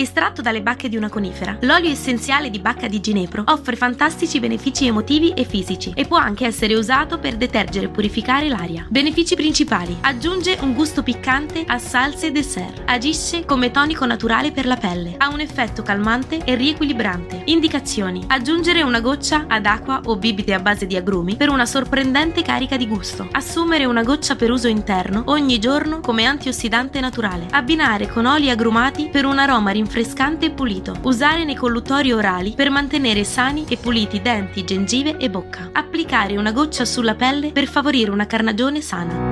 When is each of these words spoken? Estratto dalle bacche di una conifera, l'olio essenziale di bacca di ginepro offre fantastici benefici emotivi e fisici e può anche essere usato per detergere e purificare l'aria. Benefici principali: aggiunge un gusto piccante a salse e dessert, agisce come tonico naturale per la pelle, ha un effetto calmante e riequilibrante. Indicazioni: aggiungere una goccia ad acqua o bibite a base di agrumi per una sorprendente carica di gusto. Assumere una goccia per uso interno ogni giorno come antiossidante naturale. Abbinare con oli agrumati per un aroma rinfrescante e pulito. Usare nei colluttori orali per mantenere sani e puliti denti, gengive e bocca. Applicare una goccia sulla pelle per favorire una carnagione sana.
Estratto 0.00 0.42
dalle 0.42 0.62
bacche 0.62 0.88
di 0.88 0.96
una 0.96 1.08
conifera, 1.08 1.56
l'olio 1.62 1.90
essenziale 1.90 2.50
di 2.50 2.60
bacca 2.60 2.86
di 2.86 3.00
ginepro 3.00 3.42
offre 3.46 3.74
fantastici 3.74 4.38
benefici 4.38 4.86
emotivi 4.86 5.30
e 5.30 5.42
fisici 5.42 5.90
e 5.92 6.06
può 6.06 6.18
anche 6.18 6.46
essere 6.46 6.76
usato 6.76 7.18
per 7.18 7.36
detergere 7.36 7.86
e 7.86 7.88
purificare 7.88 8.48
l'aria. 8.48 8.86
Benefici 8.88 9.34
principali: 9.34 9.96
aggiunge 10.02 10.56
un 10.60 10.72
gusto 10.72 11.02
piccante 11.02 11.64
a 11.66 11.78
salse 11.78 12.28
e 12.28 12.30
dessert, 12.30 12.82
agisce 12.86 13.44
come 13.44 13.72
tonico 13.72 14.06
naturale 14.06 14.52
per 14.52 14.66
la 14.66 14.76
pelle, 14.76 15.16
ha 15.18 15.30
un 15.30 15.40
effetto 15.40 15.82
calmante 15.82 16.44
e 16.44 16.54
riequilibrante. 16.54 17.42
Indicazioni: 17.46 18.22
aggiungere 18.28 18.82
una 18.82 19.00
goccia 19.00 19.46
ad 19.48 19.66
acqua 19.66 20.02
o 20.04 20.14
bibite 20.14 20.54
a 20.54 20.60
base 20.60 20.86
di 20.86 20.94
agrumi 20.94 21.34
per 21.34 21.48
una 21.48 21.66
sorprendente 21.66 22.42
carica 22.42 22.76
di 22.76 22.86
gusto. 22.86 23.26
Assumere 23.32 23.84
una 23.84 24.04
goccia 24.04 24.36
per 24.36 24.52
uso 24.52 24.68
interno 24.68 25.24
ogni 25.26 25.58
giorno 25.58 25.98
come 25.98 26.24
antiossidante 26.24 27.00
naturale. 27.00 27.48
Abbinare 27.50 28.06
con 28.06 28.26
oli 28.26 28.48
agrumati 28.48 29.08
per 29.10 29.24
un 29.24 29.40
aroma 29.40 29.70
rinfrescante 29.70 29.86
e 30.46 30.50
pulito. 30.50 30.94
Usare 31.02 31.44
nei 31.44 31.54
colluttori 31.54 32.12
orali 32.12 32.52
per 32.54 32.70
mantenere 32.70 33.24
sani 33.24 33.64
e 33.68 33.76
puliti 33.76 34.22
denti, 34.22 34.64
gengive 34.64 35.16
e 35.16 35.30
bocca. 35.30 35.70
Applicare 35.72 36.36
una 36.36 36.52
goccia 36.52 36.84
sulla 36.84 37.14
pelle 37.14 37.52
per 37.52 37.66
favorire 37.66 38.10
una 38.10 38.26
carnagione 38.26 38.80
sana. 38.80 39.27